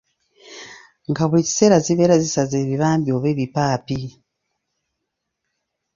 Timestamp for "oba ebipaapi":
3.17-3.99